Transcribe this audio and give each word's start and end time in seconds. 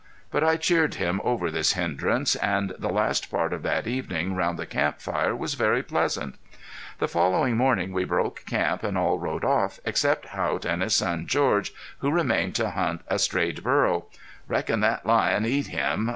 But 0.31 0.43
I 0.43 0.57
cheered 0.57 0.95
him 0.95 1.21
over 1.23 1.51
this 1.51 1.73
hindrance, 1.73 2.33
and 2.37 2.73
the 2.79 2.89
last 2.89 3.29
part 3.29 3.53
of 3.53 3.61
that 3.61 3.85
evening 3.85 4.33
round 4.33 4.57
the 4.57 4.65
camp 4.65 4.99
fire 4.99 5.35
was 5.35 5.53
very 5.53 5.83
pleasant. 5.83 6.37
The 6.97 7.07
following 7.07 7.55
morning 7.55 7.91
we 7.93 8.03
broke 8.03 8.43
camp, 8.47 8.81
and 8.81 8.97
all 8.97 9.19
rode 9.19 9.45
off, 9.45 9.79
except 9.85 10.29
Haught 10.29 10.65
and 10.65 10.81
his 10.81 10.95
son 10.95 11.27
George, 11.27 11.71
who 11.99 12.09
remained 12.09 12.55
to 12.55 12.71
hunt 12.71 13.01
a 13.09 13.19
strayed 13.19 13.61
burro. 13.63 14.05
"Reckon 14.47 14.81
thet 14.81 15.05
lion 15.05 15.45
eat 15.45 15.67
him. 15.67 16.09